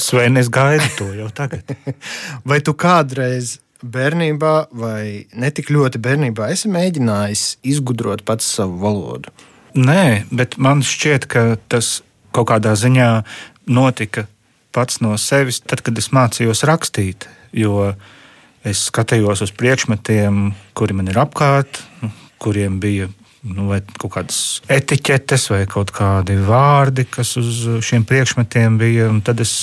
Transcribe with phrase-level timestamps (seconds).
[0.00, 1.74] Sven, es gaidu to jau tagad.
[2.48, 9.32] Vai tu kādreiz bērnībā, vai ne tik ļoti bērnībā, esi mēģinājis izgudrot pats savu valodu?
[9.72, 12.00] Nē, bet man šķiet, ka tas
[12.34, 13.08] kaut kādā ziņā
[13.70, 14.26] notika
[14.74, 17.28] pats no sevis, tad, kad es mācījos rakstīt.
[17.56, 17.94] Jo
[18.66, 21.80] es skatījos uz priekšmetiem, kuri man ir apkārt,
[22.42, 23.08] kuriem bija
[23.42, 29.08] nu, kaut kādas etiķetes vai kaut kādi vārdi, kas uz šiem priekšmetiem bija.
[29.24, 29.54] Tad es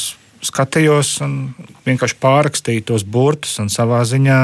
[0.46, 1.38] skatījos un
[1.88, 4.42] vienkārši pārrakstīju tos burtus un savā ziņā.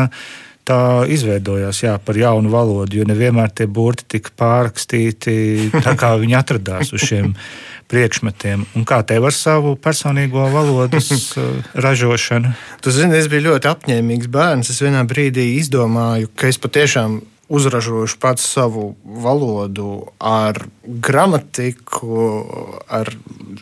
[0.63, 5.33] Tā izveidojās jā, par jaunu valodu, jo nevienmēr tie burti tika pārrakstīti
[5.73, 7.33] tā, kā viņi atradās uz šiem
[7.91, 8.63] priekšmetiem.
[8.79, 12.53] Un kā tev ar savu personīgo valodas eh, ražošanu?
[12.79, 14.71] Tu zini, es biju ļoti apņēmīgs bērns.
[14.71, 22.45] Es vienā brīdī izdomāju, ka es patiešām uzražošu pats savu valodu ar gramatiku,
[22.87, 23.11] ar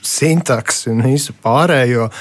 [0.06, 2.12] sintaksi un visu pārējo.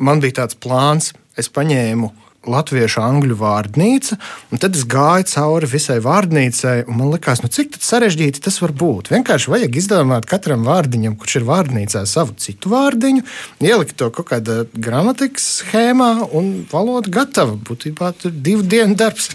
[0.00, 2.10] Man bija tāds plāns, es paņēmu
[2.48, 4.16] latviešu angļu vārnīcu,
[4.50, 8.72] un tad es gāju cauri visai vārnīcai, un man liekas, nu cik sarežģīti tas var
[8.72, 9.10] būt.
[9.12, 13.26] Vienkārši vajag izdomāt katram vārdiņam, kurš ir vārnīcā, savu citu vārdiņu,
[13.60, 17.58] ielikt to kaut kādā gramatikas schēmā, un valoda gatava.
[17.60, 19.34] Būtībā tur divu dienu darbs.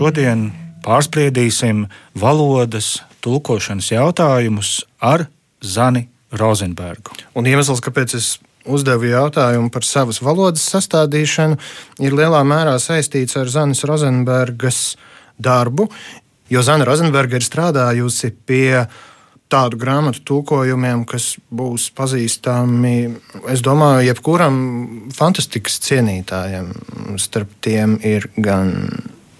[0.00, 0.46] Šodien
[0.80, 1.82] pārspriedīsim
[2.16, 5.26] valodas tulkošanas jautājumus ar
[5.60, 6.06] Zani
[6.40, 7.12] Rozenbergu.
[7.36, 8.30] Un iemesls, kāpēc es
[8.64, 11.58] uzdevu jautājumu par savas valodas sastādīšanu,
[12.00, 14.96] ir lielā mērā saistīts ar Zanas Rozenbergas
[15.36, 15.90] darbu.
[16.48, 18.86] Jo Zana Rozenberga ir strādājusi pie
[19.52, 22.96] tādu grāmatu tulkojumiem, kas būs pazīstami,
[23.52, 24.60] es domāju, jebkuram
[25.12, 26.72] fantastikas cienītājam.
[27.20, 28.78] Starp tiem ir gan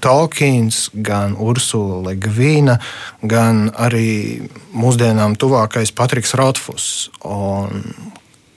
[0.02, 2.78] Tolkiens, gan Ursula Legvīna,
[3.22, 6.88] gan arī mūsdienām tuvākais Patriks Rotfus.
[7.26, 7.84] Un,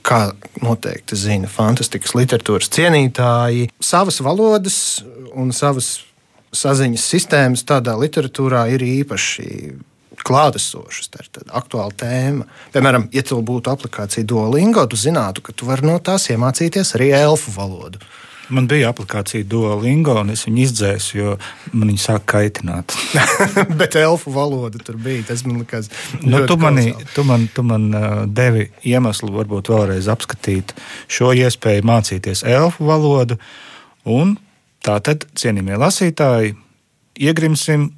[0.04, 0.18] kā
[0.60, 4.76] noteikti zina fantastikas literatūras cienītāji, savas valodas
[5.32, 5.96] un savas
[6.54, 9.48] saziņas sistēmas tādā literatūrā ir īpaši
[10.24, 11.10] klātesošas.
[11.12, 12.46] Tā ir tāda aktuāla tēma.
[12.74, 17.10] Piemēram, ja tev būtu aplikācija Duolingo, tu zinātu, ka tu vari no tās iemācīties arī
[17.18, 18.02] elfu valodu.
[18.52, 21.34] Man bija aplikācija Duolingo, un es viņu izdzēsu, jo
[21.72, 22.92] man viņa sāk kaitināt.
[23.80, 25.24] Bet elfu valoda tur bija.
[25.30, 25.88] Tas man liekas,
[26.22, 30.76] nu, tu, mani, tu man, tu man uh, devi iemeslu, varbūt vēlreiz apskatīt
[31.08, 33.40] šo iespēju mācīties elfu valodu.
[34.04, 34.36] Un
[34.84, 36.56] tātad, cienījamie lasītāji,
[37.24, 37.92] iegrimsim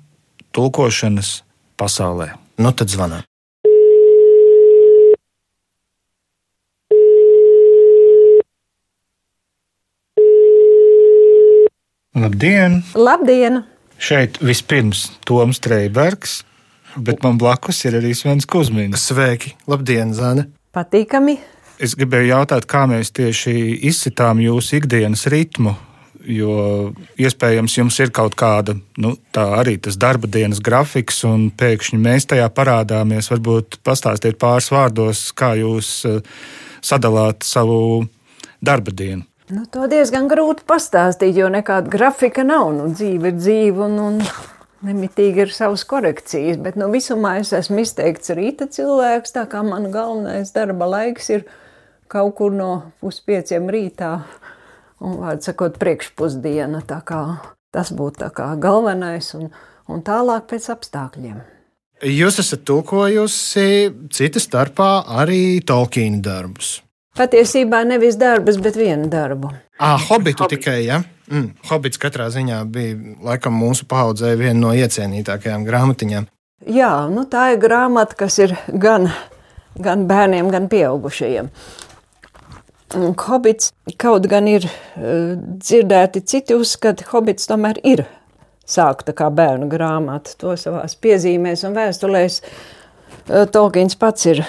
[0.54, 1.40] tulkošanas
[1.80, 2.36] pasaulē.
[2.62, 3.26] Nu, tad zvanām.
[12.16, 12.78] Labdien!
[12.94, 13.58] Labdien!
[14.00, 16.38] Šeit vispirms Toms Streibergs,
[16.96, 19.02] bet man blakus ir arī Svens Kusmins.
[19.10, 19.52] Sveiki!
[19.68, 20.46] Labdien, Zane!
[20.72, 21.34] Patīkami!
[21.76, 23.52] Es gribēju jautāt, kā mēs tieši
[23.90, 25.74] izsitām jūsu ikdienas ritmu,
[26.24, 26.56] jo
[27.20, 32.30] iespējams jums ir kaut kāda, nu, tā arī tas darba dienas grafiks, un pēkšņi mēs
[32.32, 33.28] tajā parādāmies.
[33.34, 36.20] Varbūt pastāstiet pāris vārdos, kā jūs eh,
[36.80, 38.06] sadalāt savu
[38.64, 39.28] darba dienu.
[39.46, 42.72] Nu, to diezgan grūti pastāstīt, jo nekāda grafika nav.
[42.74, 44.16] Nu, dzīve ir dzīve un, un
[44.86, 46.58] nemitīgi ir savas korekcijas.
[46.62, 51.44] Bet nu, visumā es esmu izteikts rīta cilvēks, tā kā man galvenais darba laiks ir
[52.10, 52.70] kaut kur no
[53.02, 54.16] puspieciem rītā.
[54.98, 56.80] Un, vārds sakot, priekšpusdiena.
[57.76, 58.30] Tas būtu
[58.62, 59.52] galvenais un,
[59.92, 61.38] un tālāk pēc apstākļiem.
[62.02, 64.90] Jūs esat tulkojusi citas starpā
[65.22, 66.80] arī Tolkiena darbus.
[67.16, 69.50] Patiesībā nevis darbus, bet vienu darbu.
[69.80, 71.00] Ah, Hobitu tikai, ja?
[71.30, 76.28] Mm, Hobits katrā ziņā bija laikam mūsu paudzē viena no iecienītākajām grāmatiņām.
[76.72, 79.08] Jā, nu tā ir grāmata, kas ir gan,
[79.80, 81.50] gan bērniem, gan pieaugušajiem.
[83.26, 88.04] Hobits kaut gan ir uh, dzirdēti citi uzskati, Hobits tomēr ir
[88.66, 90.36] sākta kā bērnu grāmata.
[90.40, 94.44] To savās piezīmēs un vēstulēs uh, Tolkiens pats ir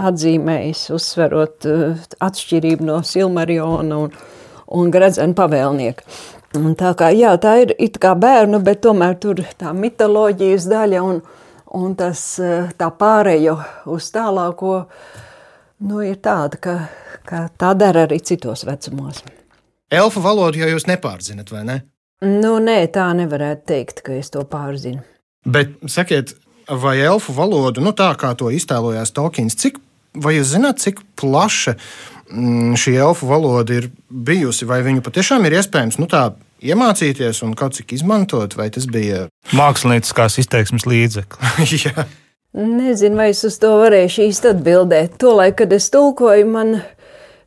[0.00, 4.14] atzīmējis, uzsverot uh, atšķirību no Silmariona un,
[4.74, 6.06] un Gredzena pavēlnieka.
[6.58, 11.02] Un tā, kā, jā, tā ir it kā bērnu, bet tomēr tur tā mitoloģijas daļa
[11.04, 11.20] un,
[11.76, 13.58] Un tas, eh, tā pārējo
[13.92, 14.86] uz tālāko
[15.84, 16.76] nu, ir tāda, ka,
[17.28, 19.20] ka tā dara arī citos vecumos.
[19.92, 21.78] Elfu valodu jau jūs nepārzinat, vai ne?
[22.24, 25.04] Nu, nē, tā nevarētu teikt, ka es to pārzinu.
[25.46, 26.34] Bet sakiet,
[26.68, 29.78] vai elfu valodu, nu tā kā to iztēlojās Tolkiens, cik,
[30.16, 31.74] vai jūs zināt, cik plaša
[32.30, 36.30] mm, šī elfu valoda ir bijusi, vai viņu patiešām ir iespējams nu, tā
[36.64, 39.26] iemācīties un kaut cik izmantot, vai tas bija
[39.56, 41.88] mākslinieckās izteiksmes līdzeklis?
[42.58, 45.18] Nezinu, vai es uz to varēšu īsti atbildēt.
[45.20, 46.78] Tolaik, kad es tulkoju, man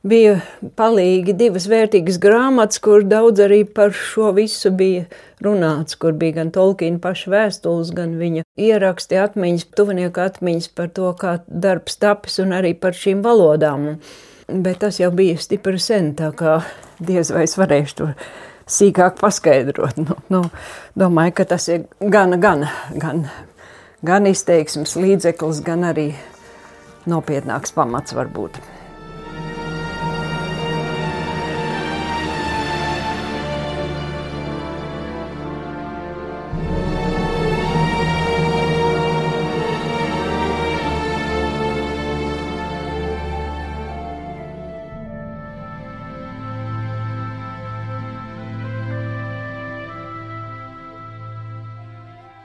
[0.08, 0.40] bija
[0.78, 5.06] palīgi divas vērtīgas grāmatas, kur daudz arī par šo visu bija
[5.46, 11.12] runāts, kur bija gan Tolkiena paša vēstules, gan viņa ieraksti, atmiņas, tuvinieku atmiņas par to,
[11.18, 13.96] kā darbs tapis un arī par šīm valodām.
[14.52, 16.60] Bet tas jau bija stipri sen, tā kā
[17.00, 18.10] diez vai es varēšu to
[18.72, 20.02] sīkāk paskaidrot.
[20.02, 20.44] Nu, nu,
[20.98, 23.26] domāju, ka tas ir gan, gan, gan,
[24.06, 26.12] gan izteiksmes līdzeklis, gan arī
[27.10, 28.62] nopietnāks pamats varbūt.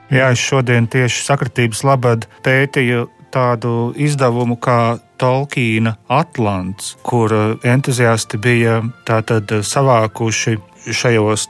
[0.07, 7.33] Jā, es šodien tieši sakritības labad pētīju tādu izdevumu kā Tolkiena Atlants, kur
[7.67, 10.57] entuziasti bija tātad savākuši
[10.95, 11.49] šajos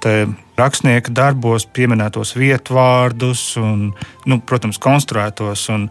[0.56, 3.90] rakstnieka darbos pieminētos vietvārdus un,
[4.24, 5.88] nu, protams, konstruētos un,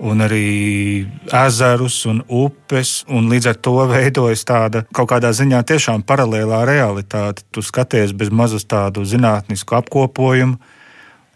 [0.00, 1.04] un arī
[1.42, 7.44] ezerus un upes, un līdz ar to veidojas tāda kaut kādā ziņā tiešām paralēlā realitāte.
[7.52, 10.56] Tu skaties bez mazas tādu zinātnisku apkopojumu,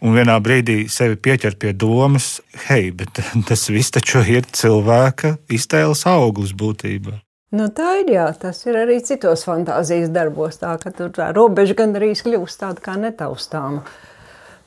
[0.05, 6.05] un vienā brīdī sevi pieķer pie domas, hei, bet tas viss taču ir cilvēka iztēles
[6.09, 7.19] auglis būtībā.
[7.55, 10.57] Nu, tā ir jā, tas ir arī citos fantāzijas darbos.
[10.59, 13.85] Tā ka tur tā robeža gandrīz kļūst tāda kā netaustāma,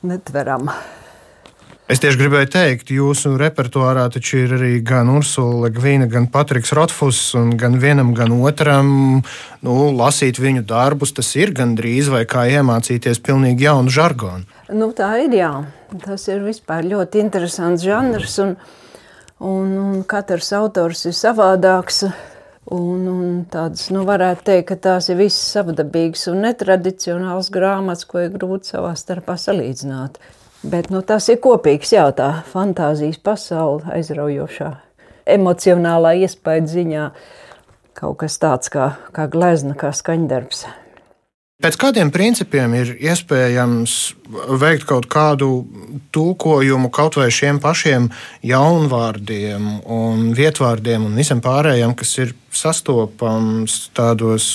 [0.09, 0.73] netverama.
[1.89, 7.17] Es tieši gribēju teikt, jūsu repertuārā taču ir arī gan Ursula Ligvīna, gan Patriks Rotfus,
[7.33, 8.91] un gan vienam, gan otram
[9.65, 14.45] nu, lasīt viņu darbus, tas ir gandrīz vai kā iemācīties pilnīgi jaunu žargonu.
[14.69, 15.49] Nu, tā ir, jā.
[16.05, 18.53] Tas ir vispār ļoti interesants žanrs, un,
[19.41, 22.03] un, un katrs autors ir savādāks.
[22.69, 28.21] Un, un tādas, nu, varētu teikt, ka tās ir visas savdabīgas un netradicionāls grāmatas, ko
[28.27, 30.21] ir grūti savā starpā salīdzināt.
[30.59, 34.73] Bet nu, tas ir kopīgs, jā, tā fantāzijas pasaule aizraujošā,
[35.37, 37.05] emocionālā iespēja ziņā.
[37.95, 40.65] Kaut kas tāds kā, kā glezna, kā skaņdarbs.
[41.59, 43.93] Pēc kādiem principiem ir iespējams
[44.61, 45.49] veikt kaut kādu
[46.15, 48.05] tulkojumu kaut vai šiem pašiem
[48.47, 54.47] jaunvārdiem, un vietvārdiem un visam pārējiem, kas ir sastopams tādos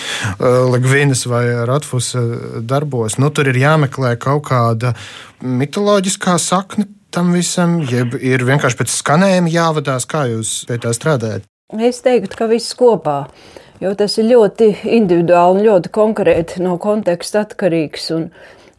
[0.74, 2.26] Ligvīnas vai Ratfusa
[2.66, 3.14] darbos?
[3.22, 4.96] Nu, tur ir jāmeklē kaut kāda
[5.38, 11.46] mitoloģiskā sakne tam visam, jeb ir vienkārši pēc skanējuma jāvadās, kā jūs pie tā strādājat?
[11.78, 16.76] Es teiktu, ka viss kopā ir jo tas ir ļoti individuāli un ļoti konkrēti no
[16.82, 18.12] konteksta atkarīgs.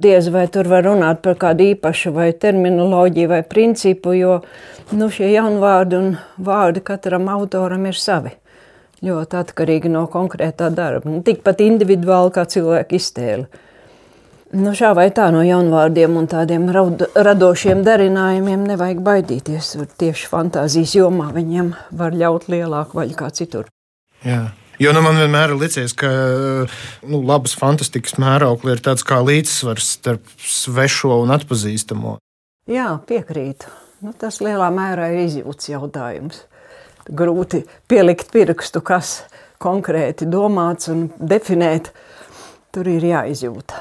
[0.01, 4.41] Diez vai tur var runāt par kādu īpašu vai terminoloģiju vai principu, jo
[4.91, 8.33] nu, šie jaunvārdi un vārdi katram autoram ir savi.
[9.05, 11.07] Ļoti atkarīgi no konkrētā darba.
[11.11, 13.47] Nu, tikpat individuāli kā cilvēka iztēle.
[14.55, 19.73] Nu, šā vai tā no jaunvārdiem un tādiem raud, radošiem darinājumiem nevajag baidīties.
[19.99, 23.71] Tieši fantāzijas jomā viņiem var ļaut lielāku vaļu kā citur.
[24.23, 24.43] Jā.
[24.81, 26.09] Jo nu, man vienmēr ir licies, ka
[27.07, 32.17] nu, labas fantastikas mēraukli ir tāds kā līdzsvars starp svešo un atpazīstamo.
[32.71, 33.71] Jā, piekrītu.
[34.03, 36.43] Nu, tas lielā mērā ir izjūtas jautājums.
[37.05, 39.21] Grūti pielikt pirkstu, kas
[39.61, 41.93] konkrēti domāts un definēt.
[42.75, 43.77] Tur ir jāizjūt.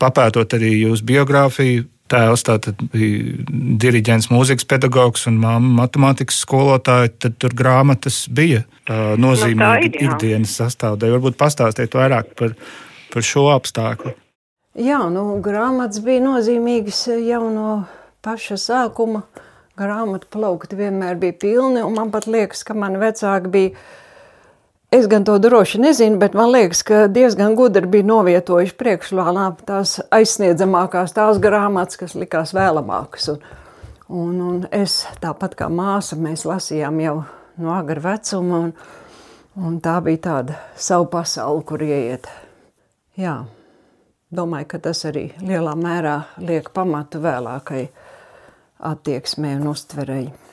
[0.00, 2.44] Papētot arī jūsu biogrāfiju, Tēvs
[2.92, 3.46] bija
[3.82, 7.10] diriģents, mūzikas pedagogs un māma matemātikas skolotāja.
[7.24, 11.16] Tad tur grāmatas bija uh, nozīmīga nu, ikdienas sastāvdaļa.
[11.18, 12.54] Varbūt pastāstiet vairāk par,
[13.10, 14.14] par šo apstākļu.
[14.76, 17.70] Jā, nu, grāmatas bija nozīmīgas jau no
[18.26, 19.24] paša sākuma.
[19.76, 23.86] Grāmatu plaukti vienmēr bija pilni, un man pat liekas, ka mani vecāki bija
[24.90, 29.96] Es gan to droši nezinu, bet man liekas, ka diezgan gudri bija novietojuši priekšplānā tās
[30.14, 33.26] aizsniedzamākās tās grāmatas, kas likās vēlamākas.
[33.32, 33.42] Un,
[34.06, 37.16] un, un es tāpat kā māsa, mēs lasījām jau
[37.58, 38.72] no agra vecuma, un,
[39.58, 42.30] un tā bija tāda savu pasauli, kur ieiet.
[43.18, 43.40] Jā,
[44.30, 47.88] domāju, ka tas arī lielā mērā liek pamatu vēlākai
[48.86, 50.45] attieksmē un uztverēji.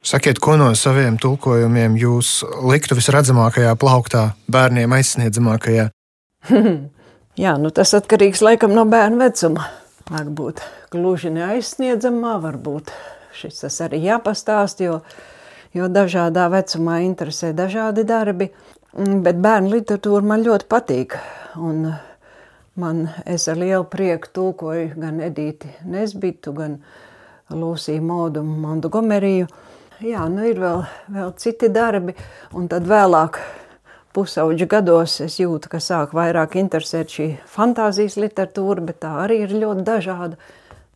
[0.00, 5.90] Sakiet, ko no saviem tulkojumiem jūs liktu visredzamākajā plauktā, bērniem aizsniedzamākajā?
[7.42, 9.66] Jā, nu tas atkarīgs laikam no bērna vecuma.
[10.08, 12.88] Varbūt gluži neaizsniedzamā, varbūt
[13.36, 15.02] šis tas arī jāpastāst, jo,
[15.76, 18.48] jo dažādā vecumā interesē dažādi darbi.
[18.96, 21.18] Bet bērnu literatūra man ļoti patīk.
[21.60, 21.90] Un
[22.80, 26.80] man es ar lielu prieku tulkoju gan Edīti Nesbitu, gan
[27.52, 29.50] Lūsiju Modu Montgomeriju.
[30.00, 30.78] Jā, nu ir vēl,
[31.12, 32.14] vēl citi darbi,
[32.56, 33.36] un tad vēlāk
[34.16, 39.52] pusauģa gados es jūtu, ka sāk vairāk interesēt šī fantāzijas literatūra, bet tā arī ir
[39.60, 40.40] ļoti dažāda.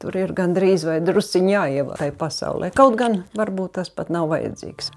[0.00, 1.66] Tur ir gandrīz vai drusciņā
[2.00, 2.72] tajā pasaulē.
[2.72, 4.94] Kaut gan varbūt tas pat nav vajadzīgs.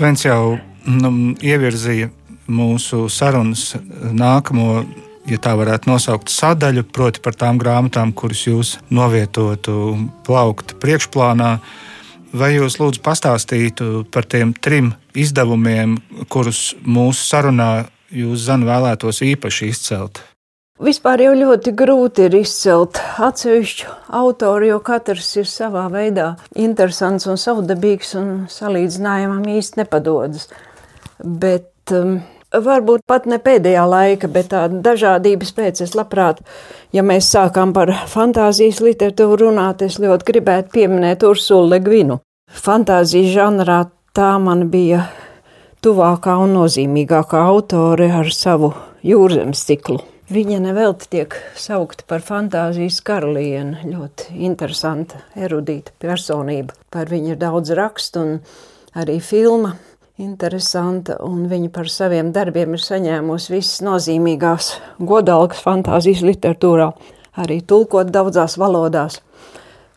[0.00, 0.54] Svens jau
[0.88, 1.08] nu,
[1.44, 2.06] ievirzīja
[2.48, 3.74] mūsu sarunas
[4.16, 4.78] nākamo,
[5.28, 9.74] ja tā varētu nosaukt, sadaļu, proti par tām grāmatām, kuras jūs novietotu
[10.24, 11.50] plaukta priekšplānā.
[12.32, 15.98] Vai jūs lūdzu pastāstītu par tiem trim izdevumiem,
[16.32, 17.70] kurus mūsu sarunā
[18.08, 20.24] jūs, Zana, vēlētos īpaši izcelt?
[20.80, 27.36] Vispār jau ļoti grūti ir izcelt atsevišķu autoru, jo katrs ir savā veidā interesants un
[27.36, 30.46] savdabīgs un salīdzinājumam īsti nepadodas.
[31.20, 32.14] Bet um,
[32.48, 36.40] varbūt pat ne pēdējā laika, bet tā dažādības pēc es labprāt,
[36.96, 42.22] ja mēs sākam par fantāzijas literatūru runāt, es ļoti gribētu pieminēt Ursulu Legvinu.
[42.48, 43.82] Fantāzijas žanrā
[44.16, 45.04] tā man bija
[45.84, 48.72] tuvākā un nozīmīgākā autore ar savu
[49.04, 50.00] jūrzemes ciklu.
[50.30, 53.80] Viņa nevelti tiek saukta par fantāzijas karalieni.
[53.90, 56.76] Ļoti interesanta, erudīta personība.
[56.86, 58.30] Par viņu ir daudz rakstu un
[58.94, 59.72] arī filma.
[60.22, 64.70] Interesanta, un viņa par saviem darbiem ir saņēmusi visas nozīmīgās
[65.02, 66.92] godalgas fantāzijas literatūrā,
[67.34, 69.18] arī tulkot daudzās valodās.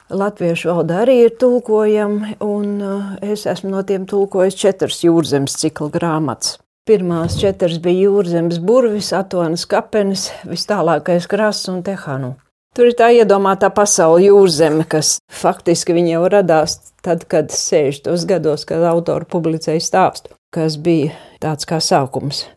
[0.10, 5.94] Latviešu valoda arī ir tulkojama, un uh, es esmu no tiem tulkojis četras jūrzemes cikla
[5.94, 6.63] grāmatas.
[6.84, 12.34] Pirmās četras bija jūrzemes burvis, Atonas kapenes, vis tālākais krasts un Tehanu.
[12.76, 18.28] Tur ir tā iedomātā pasaule jūrzeme, kas faktiski jau radās tad, kad 60.
[18.28, 22.50] gados, kad autori publicēja stāstu, kas bija tāds kā sākums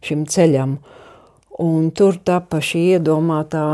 [0.00, 0.78] šim ceļam.
[1.60, 3.66] Un tur tapa šī iedomātā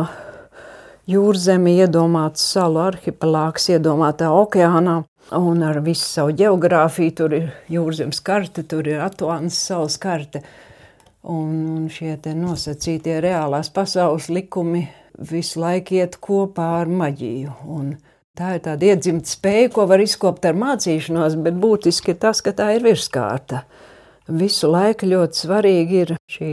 [1.06, 5.04] jūrzeme, iedomāts salu arhipelāgs, iedomātā okeānā,
[5.36, 7.14] un ar visu savu geogrāfiju.
[7.16, 10.42] Tur ir jūrzemes karte, tur ir Atlantijas salas karte.
[11.20, 14.86] Un, un šie nosacītie reālās pasaules likumi
[15.30, 17.56] visu laiku iet kopā ar maģiju.
[17.68, 17.92] Un
[18.38, 22.54] tā ir tāda iedzimta spēja, ko var izkopt ar mācīšanos, bet būtiski ir tas, ka
[22.56, 23.64] tā ir virskārta.
[24.30, 26.50] Visu laiku ļoti svarīgi ir šī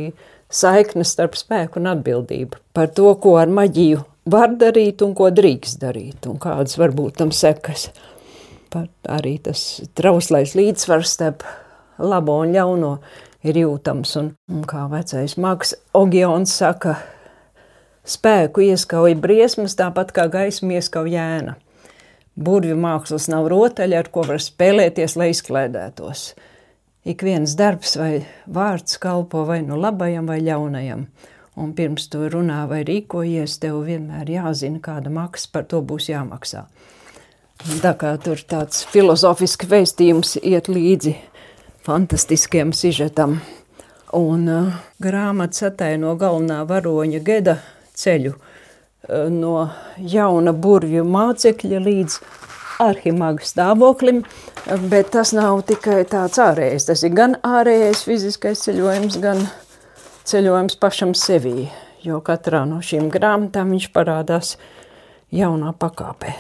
[0.50, 5.80] saikne starp spēku un atbildību par to, ko ar maģiju var darīt un ko drīkst
[5.82, 7.90] darīt, un kādas var būt tam sekas
[8.74, 9.64] pat arī tas
[9.98, 11.46] trauslais līdzsvars starp
[11.98, 12.98] labo un ļauno
[13.48, 14.16] ir jūtams.
[14.22, 16.98] Un, un kā vecais Maks Ogions saka,
[18.08, 21.58] spēku ieskauj briesmas, tāpat kā gaismu ieskauj jēna.
[22.38, 26.28] Burvju mākslas nav rotaļa, ar ko var spēlēties, lai izklaidētos.
[27.08, 31.08] Ik viens darbs vai vārds kalpo vai nu labajam vai ļaunajam.
[31.58, 36.68] Un pirms to runā vai rīkojies, tev vienmēr jāzina, kāda maksa par to būs jāmaksā.
[37.58, 41.16] Tā kā tur tāds filozofisks vēstījums iet līdzi
[41.88, 43.40] fantastiskiem sižetam.
[44.16, 47.58] Un uh, grāmatas ataino galvenā varoņa Geda
[47.98, 52.20] ceļu uh, no jauna burvju mācekļa līdz
[52.86, 54.22] arhimaga stāvoklim,
[54.92, 56.86] bet tas nav tikai tāds ārējais.
[56.92, 59.42] Tas ir gan ārējais fiziskais ceļojums, gan
[60.30, 61.72] ceļojums pašam sevī,
[62.06, 64.54] jo katrā no šīm grāmatām viņš parādās
[65.34, 66.36] jaunā pakāpē.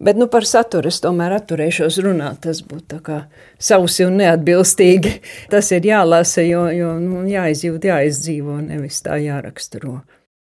[0.00, 2.38] Bet nu, par saturu es tomēr atturēšos runāt.
[2.46, 3.00] Tas būtu
[3.60, 5.12] sausi un neatbilstīgi.
[5.52, 9.98] Tas ir jālasa, jo, jo nu, jāizjūt, jāizdzīvo, nevis tā jāraksturo.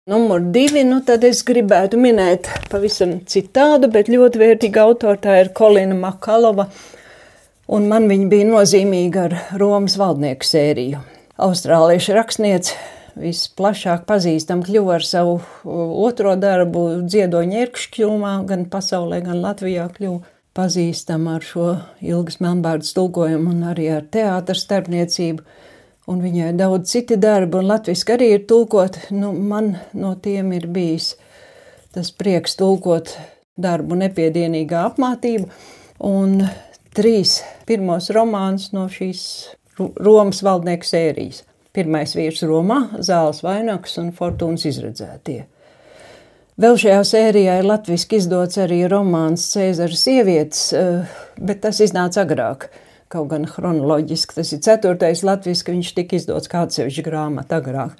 [0.08, 5.20] Numur divi, nu tad es gribētu minēt pavisam citādu, bet ļoti vērtīgu autoru.
[5.20, 6.70] Tā ir Kolina Makalova,
[7.68, 11.04] un man viņa bija nozīmīga ar Romas valdnieku sēriju.
[11.44, 12.76] Austrāliešu rakstniece
[13.20, 15.40] visplašāk pazīstama kļuva ar savu
[16.04, 21.68] otro darbu, dziedoņa ērkšķļumā, gan pasaulē, gan Latvijā kļuva pazīstama ar šo
[22.02, 25.46] ilgas melnbārdas tulkojumu un arī ar teātras starpniecību
[26.10, 29.00] un viņai daudz citi darbi, un latviešu arī ir tulkot.
[29.16, 31.14] Nu, man no tiem ir bijis
[31.94, 33.14] tas prieks tulkot
[33.62, 35.50] darbu nepiedienīgā apmātība,
[36.02, 36.40] un
[36.98, 37.40] trīs
[37.70, 39.26] pirmos romānus no šīs
[39.78, 41.42] Romas valdnieku sērijas.
[41.74, 45.44] Pirmais vīrs Romā, Zāles vainags un Fortūnas izredzētie.
[46.62, 51.06] Vēl šajā sērijā ir latviešu izdots arī romāns Cēzara sievietes, eh,
[51.38, 52.70] bet tas iznāca agrāk
[53.14, 57.94] kaut gan chronoloģiski tas ir ceturtais Latvijas, ka viņš tika izdots kā atsevišķa grāmata agrāk,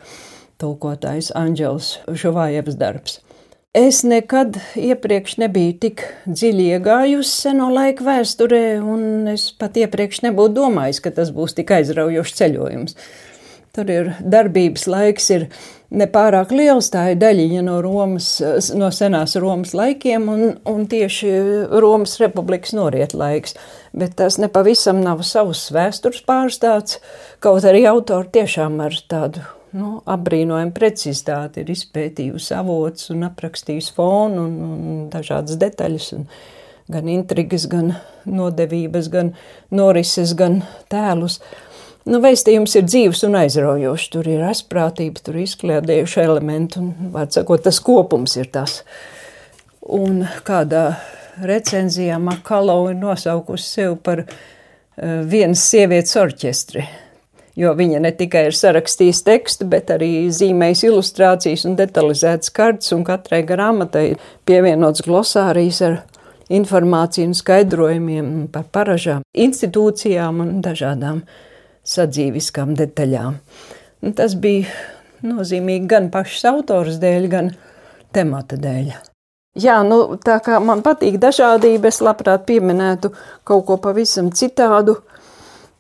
[0.62, 3.20] tulkotājs Anģels Šuvājevs darbs.
[3.74, 10.54] Es nekad iepriekš nebiju tik dziļi iegājusi seno laiku vēsturē, un es pat iepriekš nebūtu
[10.60, 12.98] domājis, ka tas būs tik aizraujošs ceļojums.
[13.74, 15.48] Tur ir darbības laiks, ir
[15.90, 18.36] nepārāk liels, tā ir daļiņa no, Romas,
[18.78, 21.32] no senās Romas laikiem, un, un tieši
[21.82, 23.58] Romas republikas noriet laiks
[23.94, 27.00] bet tas nepavisam nav savs vēstures pārstāsts.
[27.44, 29.44] Kaut arī autori tiešām ar tādu
[29.78, 36.10] nu, apbrīnojumu precizitāti ir izpētījusi avots un aprakstījusi fonu un, un dažādas detaļas.
[36.18, 36.28] Un,
[36.92, 37.94] gan intrigas, gan
[38.28, 39.32] nodevības, gan
[39.72, 40.60] norises, gan
[40.92, 41.40] tēlus.
[42.04, 44.10] Nu, vēstījums ir dzīves un aizraujošs.
[44.12, 48.82] Tur ir asprātība, tur ir izkliedējuši elementi, un, sakot, tas kopums ir tas.
[49.84, 50.98] Un kādā
[51.44, 56.84] recenzijā Makalau ir nosaukusi sevi par uh, vienas sievietes orķestri.
[57.56, 63.06] Jo viņa ne tikai ir sarakstījusi tekstu, bet arī zīmējusi ilustrācijas un detalizētas kartes, un
[63.06, 66.00] katrai grāmatai ir pievienots glosārijas ar
[66.54, 71.22] informāciju un skaidrojumiem par paražām, institūcijām un dažādām
[71.88, 73.40] sadzīviskām detaļām.
[74.04, 74.68] Un tas bija
[75.24, 77.52] nozīmīgi gan pašas autors dēļ, gan
[78.16, 78.94] temata dēļ.
[79.64, 83.12] Jā, nu, tā kā man patīk dažādība, es labprāt pieminētu
[83.46, 84.98] kaut ko pavisam citādu.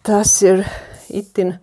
[0.05, 0.61] Tas ir
[1.09, 1.55] itin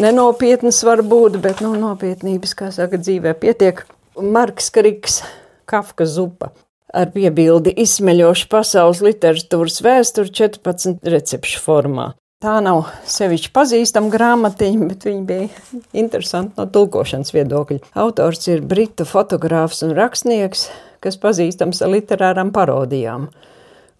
[0.00, 3.84] nenopietnas varbūt, bet nu, nopietnības, kā saka, dzīvē pietiek.
[4.18, 5.22] Marks Kriks,
[5.68, 6.50] Kafka zupa
[6.92, 12.10] ar piebildi izsmeļošu pasaules literatūras vēsturi 14 recepšu formā.
[12.42, 17.92] Tā nav sevišķi pazīstama grāmatiņa, bet viņa bija interesanta no tulkošanas viedokļa.
[18.02, 20.66] Autors ir britu fotogrāfs un rakstnieks
[21.02, 23.28] kas pazīstams ar literārām parodijām,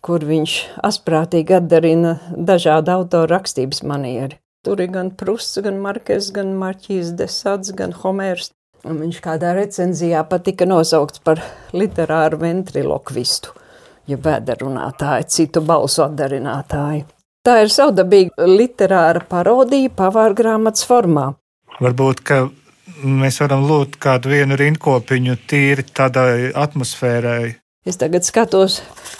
[0.05, 0.57] kur viņš
[0.89, 4.39] asprātīgi atdarina dažādu autoru rakstības manieri.
[4.63, 8.53] Tur ir gan Prusts, gan Markes, gan Marķīs Desats, gan Homērs.
[8.87, 11.43] Un viņš kādā recenzijā pat tika nosaukts par
[11.75, 13.55] literāru ventriloquistu,
[14.11, 17.22] ja vēderunātāju, citu balsu atdarinātāju.
[17.43, 21.33] Tā ir savdabīga literāra parodija pavārgrāmatas formā.
[21.83, 22.45] Varbūt, ka
[23.03, 27.57] mēs varam lūgt kādu vienu rindkopiņu tīri tādai atmosfērai.
[27.83, 28.77] Es tagad skatos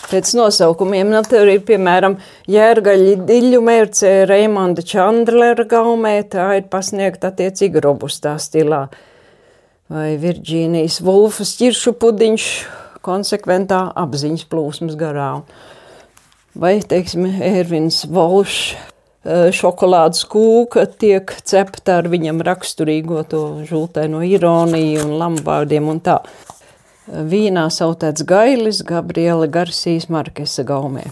[0.07, 1.09] pēc nosaukumiem.
[1.11, 2.15] Nu, tur ir piemēram
[2.47, 8.85] Jērgaļa diļu mērcē Reimonda Čandlera gaumē, tā ir pasniegta attiecīgi robustā stilā.
[9.91, 12.47] Vai Virģīnijas Vulfas ķiršu pudiņš
[13.03, 15.33] konsekventā apziņas plūsmas garā.
[16.53, 18.75] Vai, teiksim, Ervins Volšs
[19.23, 26.17] Eh, šokolādes kūka tiek cepta ar viņam raksturīgo to žultaino ironiju un lamvārdiem un tā.
[27.07, 31.05] Vīnā sautēts gailis Gabriela Garcijas Markesa gaumē.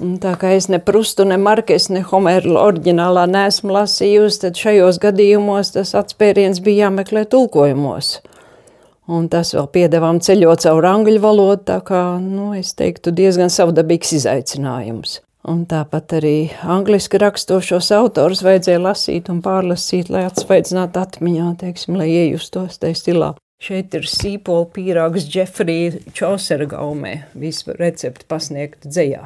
[0.00, 5.00] Un tā kā es ne Prustu, ne Markesu, ne Homeru oriģinālā neesmu lasījusi, tad šajos
[5.02, 8.22] gadījumos tas atspēriens bija jāmeklē tulkojumos.
[9.08, 14.12] Un tas vēl piedevām ceļot caur angļu valodu, tā kā, nu, es teiktu, diezgan savdabīgs
[14.18, 15.22] izaicinājums.
[15.48, 22.10] Un tāpat arī angliski rakstošos autors vajadzēja lasīt un pārlasīt, lai atspaidzinātu atmiņā, teiksim, lai
[22.10, 23.32] iejustos tajā stilā.
[23.64, 29.24] Šeit ir sīpola pīrāgs Džefrija Čausera gaumē, visu recepti pasniegt dzējā.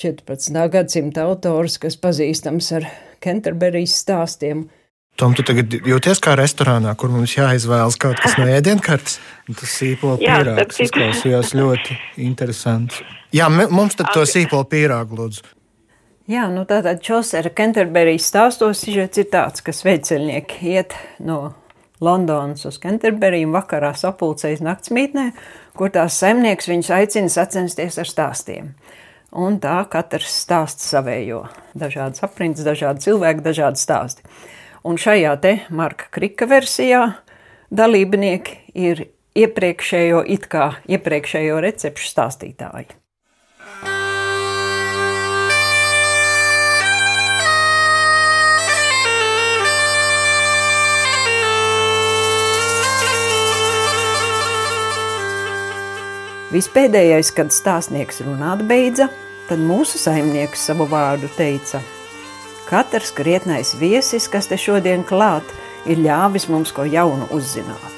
[0.00, 0.62] 14.
[0.72, 4.68] gadsimta autors, kas pazīstams ar Kenterberijas stāstiem–
[5.20, 9.18] Tom, tu tagad jūties kā restorānā, kur mums jāizvēlas kaut kas no ēdienkartes?
[9.52, 13.02] Tas sīpola pīrāgs izklausījās ļoti interesants.
[13.36, 15.42] Jā, mums tad to sīpola pīrāgu lūdzu.
[16.30, 21.40] Jā, nu tātad Čosera Kenterberijas stāstos sižets ir tāds, ka sveceļnieki iet no
[22.00, 25.26] Londonas uz Kenterberiju un vakarā sapulcējas naktsmītnē,
[25.76, 28.70] kur tās saimnieks viņus aicina sacensties ar stāstiem.
[29.36, 31.42] Un tā katrs stāsts savējo.
[31.76, 34.24] Dažādas aprindas, dažādi cilvēki, dažādi stāsti.
[34.80, 37.02] Un šajā te Marka Krika versijā
[37.68, 39.02] dalībnieki ir
[39.36, 42.88] iepriekšējo, it kā iepriekšējo recepšu stāstītāji.
[56.50, 59.06] Vispēdējais, kad stāstnieks runāt beidza,
[59.46, 61.78] tad mūsu saimnieks savu vārdu teica:
[62.70, 65.46] Katrs krietnais viesis, kas te šodien klāt,
[65.90, 67.96] ir ļāvis mums ko jaunu uzzināt.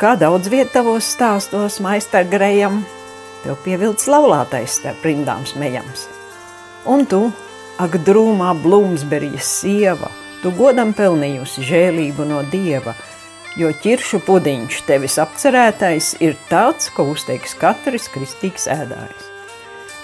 [0.00, 2.80] Kā daudz vietavos stāstos maistar grejam,
[3.44, 6.06] tev pievilcis laulātais starp rindām smējams.
[6.88, 7.20] Un tu,
[7.80, 10.08] ak, drūmā blūmsberijas sieva,
[10.40, 12.96] tu godam pelnījusi žēlību no dieva,
[13.60, 19.30] jo ķiršu pudiņš tevis apcerētais ir tāds, ko uzteiks katrs kristīgs ēdājs.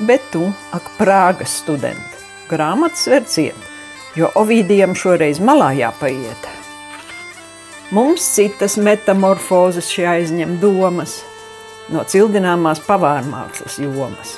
[0.05, 3.70] Bet tu, ak, Prāgas studenti, grāmatas ver ciet,
[4.17, 6.49] jo Ovidijam šoreiz malā jāpaiet.
[7.91, 11.21] Mums citas metamorfozes šī aizņem domas
[11.91, 14.37] no cildināmās pavārmākslas jomas.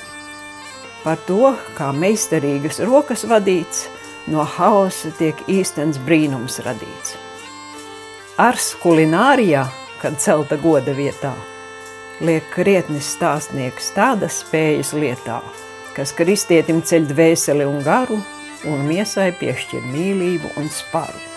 [1.02, 3.88] Par to, kā meistarīgas rokas vadīts,
[4.30, 7.16] no hausa tiek īstens brīnums radīts.
[8.40, 9.66] Ars kulinārijā,
[10.00, 11.32] kad celta goda vietā,
[12.22, 15.42] liek krietnis stāstnieks tādas spējas lietā,
[15.96, 18.22] kas kristietim ceļ dvēseli un garu,
[18.70, 21.32] un miesai piešķir mīlību un sparu.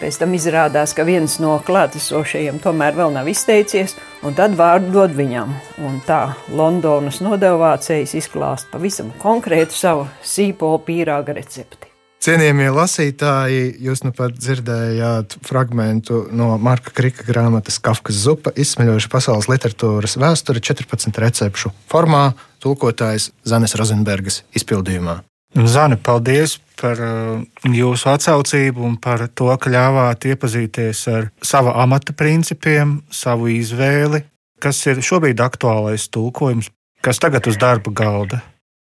[0.00, 3.92] Tāpēc tam izrādās, ka viens no klātesošajiem tomēr vēl nav izteicies,
[4.24, 5.52] un tad vārdu dod viņam.
[5.84, 6.22] Un tā
[6.56, 11.89] Londonas nodevācējs izklāst pavisam konkrētu savu sīpolu pīrāga recepti.
[12.20, 19.48] Cienījamie lasītāji, jūs nu pat dzirdējāt fragment no Marka Krika grāmatas Kafkas zupa, izsmeļoša pasaules
[19.48, 25.22] literatūras vēsture 14 recepšu formā, tulkotājs Zanes Rozenbergas izpildījumā.
[25.64, 32.12] Zani, paldies par uh, jūsu atsaucību un par to, ka ļāvāt iepazīties ar sava amata
[32.12, 34.26] principiem, savu izvēli.
[34.60, 36.68] Kas ir šobrīd aktuālais tulkojums,
[37.00, 38.44] kas tagad uz darba galda?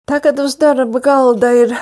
[0.04, 1.78] Tagad uz darba galda ir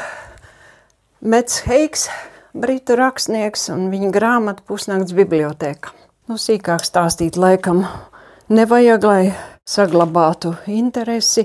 [1.23, 2.09] Mets Heiks,
[2.51, 5.93] britu rakstnieks, un viņa grāmata Pusnakts biblioteka.
[6.27, 7.85] Nu, sīkāk stāstīt laikam
[8.51, 9.29] nevajag, lai
[9.63, 11.45] saglabātu interesi,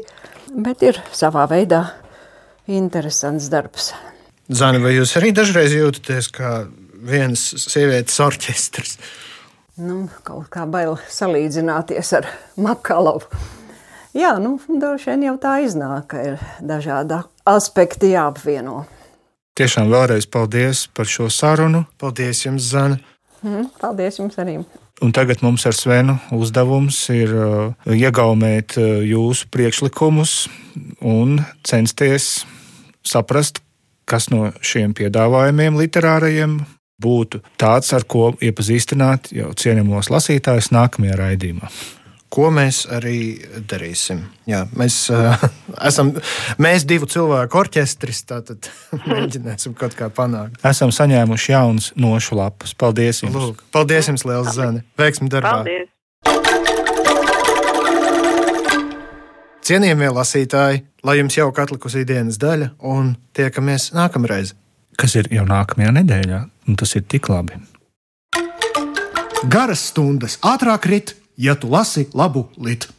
[0.50, 1.84] bet ir savā veidā
[2.66, 3.92] interesants darbs.
[4.50, 6.56] Zani, vai jūs arī dažreiz jūtaties kā
[6.98, 8.98] viens sievietes orķestris?
[9.78, 13.30] Nu, kaut kā bail salīdzināties ar Makalovu.
[14.18, 18.88] Jā, nu, droši vien jau tā iznāk, ka ir dažādi aspekti jāapvieno.
[19.58, 21.88] Tiešām vēlreiz paldies par šo sarunu.
[21.98, 23.00] Paldies jums, Zana.
[23.42, 24.60] Mm, paldies jums arī.
[25.02, 30.48] Un tagad mums ar Svenu uzdevums ir uh, iegaumēt uh, jūsu priekšlikumus
[31.06, 32.46] un censties
[33.06, 33.62] saprast,
[34.10, 36.60] kas no šiem piedāvājumiem literārajiem
[37.02, 41.70] būtu tāds, ar ko iepazīstināt jau cienījamos lasītājus nākamajā raidījumā.
[42.28, 43.40] Ko mēs arī
[43.72, 44.26] darīsim?
[44.50, 45.40] Jā, mēs uh,
[45.90, 46.12] esam
[46.60, 48.68] mēs divu cilvēku orķestris, tātad
[49.12, 50.60] mēģināsim kaut kā panākt.
[50.68, 52.76] Esam saņēmuši jaunas nošu lapas.
[52.76, 53.38] Paldies jums!
[53.38, 54.84] Lūk, paldies jums, Liels Zane!
[55.00, 55.62] Veiksmi darbā!
[55.62, 55.94] Paldies!
[59.68, 64.54] Cienījamie lasītāji, lai jums jauka atlikusi dienas daļa, un tiekamies nākamreiz.
[65.00, 67.60] Kas ir jau nākamajā nedēļā, un tas ir tik labi.
[69.52, 72.92] Garas stundas ātrāk rit, ja tu lasi labu litu.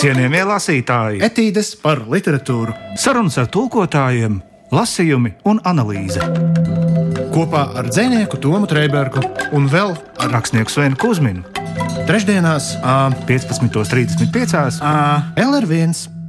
[0.00, 4.40] Cienījamie lasītāji, Etīdes par literatūru sarunas ar tulkotājiem,
[4.72, 6.24] lasījumi un analīze.
[7.34, 11.44] kopā ar dzinieku Tomu Trēbergu un vēl Ar rakstnieku Svenu Kusminu
[12.10, 12.72] trešdienās,
[13.28, 14.80] 15.35.
[15.38, 16.19] LR1